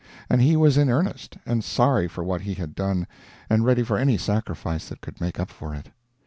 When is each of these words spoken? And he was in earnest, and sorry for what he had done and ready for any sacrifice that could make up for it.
And 0.31 0.41
he 0.41 0.57
was 0.57 0.79
in 0.79 0.89
earnest, 0.89 1.37
and 1.45 1.63
sorry 1.63 2.07
for 2.07 2.23
what 2.23 2.41
he 2.41 2.55
had 2.55 2.73
done 2.73 3.05
and 3.51 3.63
ready 3.63 3.83
for 3.83 3.99
any 3.99 4.17
sacrifice 4.17 4.89
that 4.89 5.01
could 5.01 5.21
make 5.21 5.39
up 5.39 5.51
for 5.51 5.75
it. 5.75 5.91